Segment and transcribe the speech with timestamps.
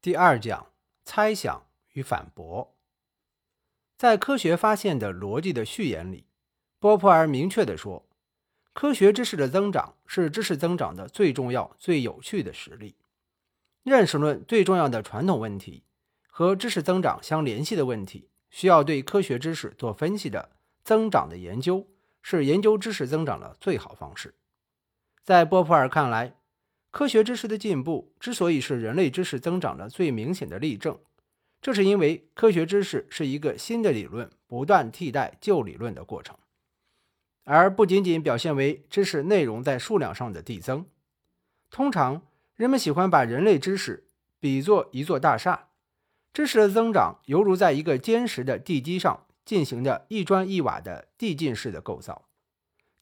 [0.00, 0.70] 第二讲：
[1.04, 2.76] 猜想与反驳。
[3.96, 6.24] 在科学发现的逻辑的序言里，
[6.78, 8.08] 波普尔明确地说，
[8.72, 12.94] 科学知识的增长是知识增长的最重要、最有趣的实例。
[13.82, 15.82] 认识论最重要的传统问题
[16.28, 20.52] 和知识增长相联系的问题，需要对科学知识做分析的
[20.84, 21.84] 增长的研究，
[22.22, 24.36] 是研究知识增长的最好方式。
[25.24, 26.36] 在波普尔看来，
[26.90, 30.98] 科学知识的进步之所以是人类知识增长的最明显的例证，
[31.60, 36.36] 这是因为科学知识是一个新的理论不断替代旧理论的过程，
[37.44, 40.86] 而不仅仅表现为知识内容在数量上的递增。
[41.70, 42.22] 通常，
[42.56, 44.08] 人们喜欢把人类知识
[44.40, 45.68] 比作一座大厦，
[46.32, 52.26] 知识的增长犹如在一个坚实的地基上进行的一砖一瓦的递进式的构造。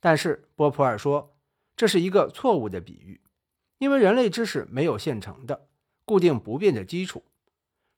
[0.00, 1.36] 但是，波普尔说，
[1.76, 3.20] 这是一个错误的比喻。
[3.78, 5.68] 因为人类知识没有现成的、
[6.04, 7.24] 固定不变的基础，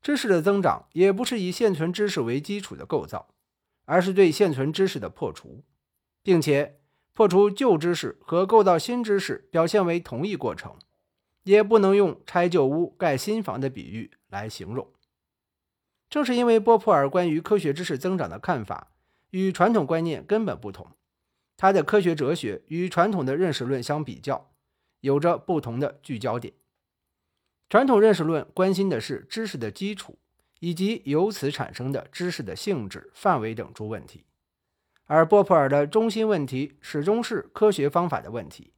[0.03, 3.29] 知识的增长也不是以现存知识为基础的构造，
[3.85, 5.63] 而是对现存知识的破除，
[6.23, 6.81] 并且
[7.13, 10.77] 破除旧知识和构造新知识表现为同一过程，
[11.45, 14.93] 也不能用拆旧屋盖新房的比喻来形容。
[16.11, 18.93] 正是因为波普尔关于科学知识增长的看法
[19.31, 20.93] 与传统观念根本不同，
[21.57, 24.51] 他的科学哲学与传统的认识论相比较。
[25.01, 26.55] 有着不同的聚焦点。
[27.69, 30.19] 传统认识论关心的是知识的基础
[30.61, 34.25] 以及由此产生的知识的性质、范围等诸问题，
[35.05, 38.73] 而波普尔的中心问题始终是科学方法的问题。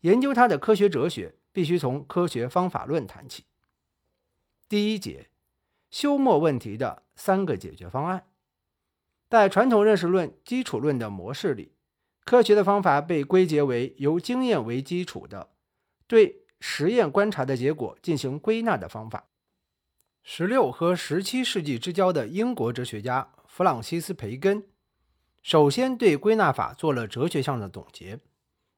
[0.00, 3.44] 研究他的科学哲学，必须从科学方法论谈起。
[4.68, 5.28] 第一节，
[5.90, 8.26] 休谟问题的三个解决方案。
[9.28, 11.75] 在传统认识论基础论的模式里。
[12.26, 15.50] 科学的方法被归结为由经验为基础的，
[16.08, 19.28] 对实验观察的结果进行归纳的方法。
[20.24, 24.66] 十六和十七世纪之交的英国哲学家弗朗西斯·培根，
[25.40, 28.18] 首先对归纳法做了哲学上的总结。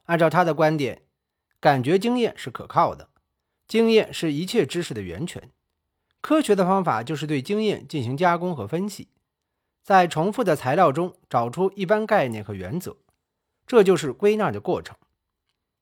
[0.04, 1.04] 按照他的观点，
[1.58, 3.08] 感觉经验是可靠的，
[3.66, 5.50] 经验是一切知识的源泉。
[6.20, 9.08] 科学的方法就是对经验进行加工和分析，
[9.82, 12.98] 在重复的材料中找出一般概念和原则。
[13.69, 14.97] 这就是归纳的过程，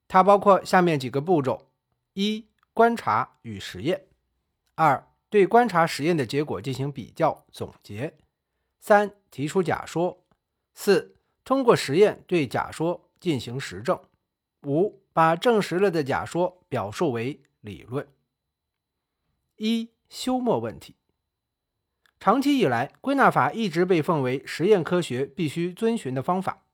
[0.09, 1.71] 它包括下面几个步骤：
[2.15, 4.01] 一、观察与实验；
[4.75, 8.11] 二、对观察实验的结果进行比较总结；
[8.81, 10.19] 三、提出假说；
[10.75, 11.15] 四、
[11.45, 13.97] 通过实验对假说进行实证；
[14.67, 18.09] 五、把证实了的假说表述为理论。
[19.59, 20.97] 一、休谟问题。
[22.19, 26.65] 长期以来，归纳法一直被奉为实验科学必须遵循的方法。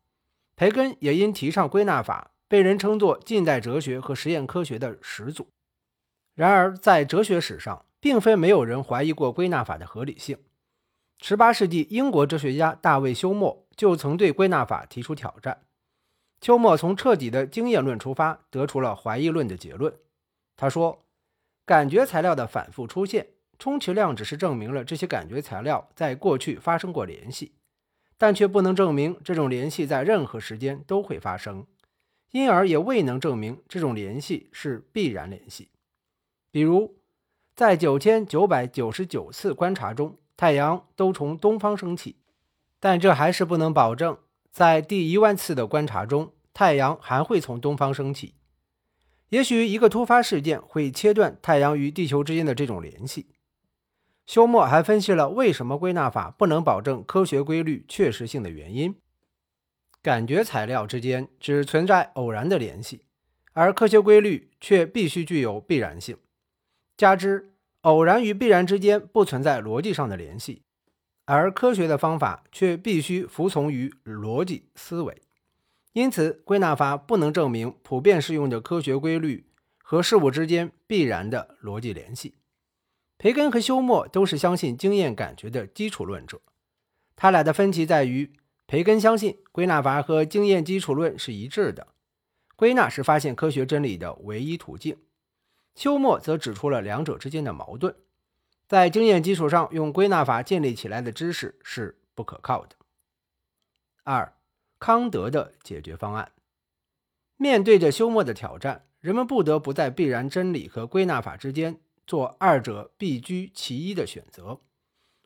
[0.57, 5.49] 培根也因提倡归纳法，被人称作近代哲学和实验科学的始祖。
[6.35, 10.39] 然而，在哲学史上，并非没有人怀疑过归纳法的合理性。
[11.21, 15.63] 18世纪，英国哲学家大卫·休谟就曾对归纳法提出挑战。
[16.41, 19.95] 休谟从彻底的经验论出发，得出了怀疑论的结论。
[20.57, 21.05] 他说
[21.65, 27.53] ：“感觉材料的反复出现，充其量只是证明了这些感觉材料在过去发生过联系。”
[28.23, 31.67] 但却不能证明这种联系在任何时间都会发生，
[32.31, 35.71] 因而也未能证明这种联系是必然联系。
[36.53, 36.95] 比如，
[37.57, 42.15] 在九千九百九十九次观察中，太阳都从东方升起，
[42.79, 44.17] 但这还是不能保证
[44.53, 48.35] 在第一万次的观察中，太阳还会从东方升起。
[49.31, 53.27] 也许一个突发事件会切断太阳与地球之间的这种联系。
[54.25, 58.95] 休谟还分析了为什么归纳法不能保证科学规律确实性的原因：
[60.01, 63.05] 感觉材料之间只存在偶然的联系，
[63.53, 66.17] 而科学规律却必须具有必然性。
[66.97, 70.63] 加之偶然与必然之间不存在逻辑上的联系，
[71.25, 75.21] 而科学的方法却必须服从于逻辑思维，
[75.93, 79.47] 因此归纳法不能证明普遍适用的科学规律
[79.83, 82.37] 和事物之间必然的逻辑联系。
[83.23, 86.41] 培根和休谟都是相信经验感觉的基础论者，
[87.15, 88.33] 他俩的分歧在于，
[88.67, 91.87] 培根相信归纳法和经验基础论是一致的，
[92.57, 94.97] 归纳是发现科学真理的唯一途径；
[95.77, 97.95] 休谟则指出了两者之间的矛盾，
[98.67, 102.75] 在经验基础上用归纳法建立起来的知识是不可靠的。
[104.03, 104.37] 二，
[104.81, 106.33] 康德的解决方案，
[107.37, 111.79] 面对着休谟的挑战，人们不得不在必然真理和归纳法之间。
[112.07, 114.61] 做二者必居其一的选择，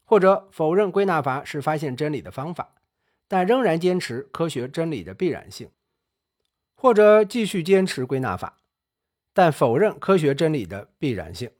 [0.04, 2.74] 或者否认归纳法是发现真理的方法，
[3.26, 5.68] 但仍然坚持科学真理的必然性；
[6.74, 8.58] 或者继续坚持归纳法，
[9.32, 11.50] 但否认科学真理的必然性。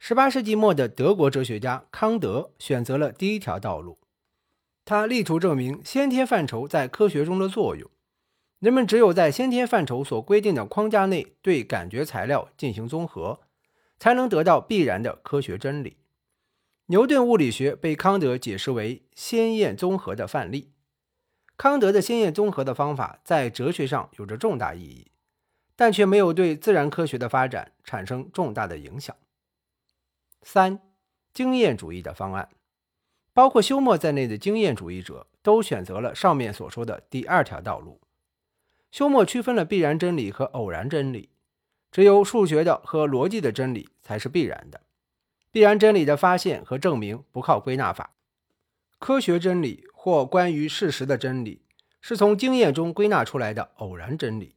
[0.00, 3.98] 18世纪末的德国哲学家康德选择了第一条道路，
[4.84, 7.88] 他力图证明先天范畴在科学中的作用。
[8.58, 13.40] 人们只有在先天范畴所规定的框架内对感觉材料进行综合，
[14.02, 15.96] 才能得到必然的科学真理。
[16.86, 20.72] 牛顿物理学被康德解释为先验综合的范例。
[21.56, 25.12] 康德的先验综合的方法在哲学上有着重大意义，
[25.76, 29.14] 但却没有对自然科学的发展产生重大的影响。
[30.42, 30.80] 三、
[31.32, 32.48] 经验主义的方案，
[33.32, 38.00] 包括休谟在内的经验主义者都选择了上面所说的第二条道路。
[38.90, 41.28] 休谟区分了必然真理和偶然真理，
[41.92, 44.80] 只有数学的和逻辑的真理才是必然的。
[45.52, 48.14] 必然真理的发现和证明不靠归纳法，
[48.98, 51.62] 科学真理或关于事实的真理
[52.00, 54.56] 是从经验中归纳出来的偶然真理。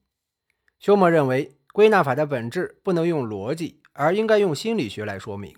[0.79, 5.53] 休谟认为，归纳法的本质不能用逻辑，而应该用心理学来说明。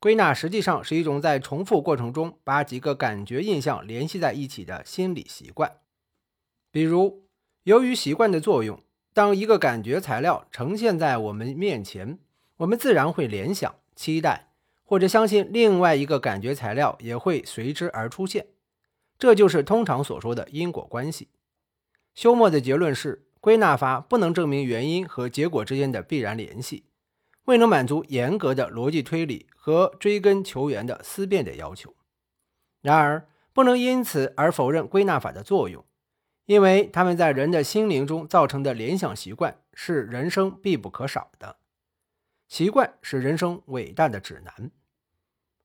[0.00, 5.78] 归纳实际上是一种在重复过程中把几个感觉印象联系在一起的心理习惯，
[6.72, 7.28] 比如。
[7.64, 8.82] 由于习惯的作用，
[9.18, 12.20] 当一个感觉材料呈现在我们面前，
[12.58, 14.52] 我们自然会联想、期待
[14.84, 18.46] 或者相信另外一个感觉材料也会随之而出现。
[19.18, 21.30] 这就是通常所说的因果关系。
[22.14, 26.84] 休谟的结论是，归纳法不能证明原因和结果之间的必然联系，
[27.46, 31.92] 未能满足严格的逻辑推理和追根求源的思辨的要求。
[32.80, 35.84] 然而，不能因此而否认归纳法的作用。
[36.48, 41.58] 因为他们在人的心灵中造成的联想习惯是人生必不可少的，
[42.48, 44.70] 习惯是人生伟大的指南。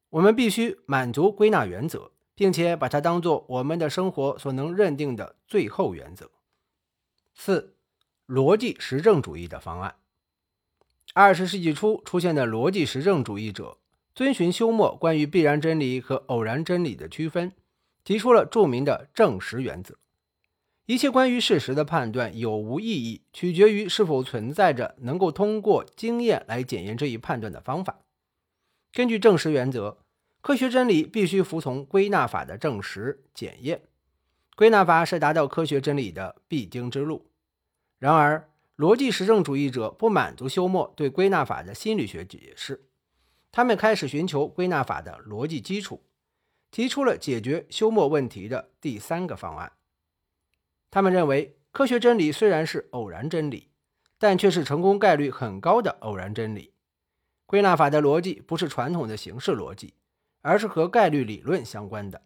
[0.10, 6.30] 我们必须满足归纳原则，并且把它当做我们的生活所能认定的最后原则。
[7.34, 7.78] 四、
[8.28, 9.96] 逻辑实证主义的方案。
[11.14, 13.78] 二十世纪初出现的逻辑实证主义者
[14.14, 17.54] 遵循休谟关于必然真理和偶然真理的区分，
[18.04, 19.98] 提出了著名的证实原则。
[20.86, 28.00] 一切关于事实的判断有无意义，取决于是否存在着能够通过经验来检验这一判断的方法。
[28.92, 30.00] 根据证实原则，
[30.42, 33.84] 科学真理必须服从归纳法的证实检验。
[34.58, 37.28] 归纳法是达到科学真理的必经之路。
[37.98, 42.84] 然而，逻辑实证主义者不满足休谟对归纳法的心理学解释，
[43.54, 46.04] 他们开始寻求归纳法的逻辑基础，
[46.70, 49.72] 提出了解决休谟问题的第三个方案。
[50.94, 53.72] 他们认为，科学真理虽然是偶然真理，
[54.20, 56.72] 但却是成功概率很高的偶然真理。
[57.48, 59.96] 归纳法的逻辑不是传统的形式逻辑，
[60.44, 62.22] 而是和概率理论相关的，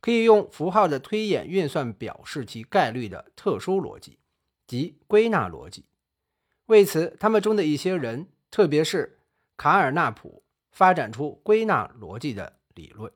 [0.00, 4.20] 可以用符号的推演运算表示其概率的特殊逻辑，
[4.68, 5.86] 即归纳逻辑。
[6.66, 9.18] 为此，他们中的一些人，特别是
[9.56, 13.12] 卡尔纳普，发展出归纳逻辑的理论。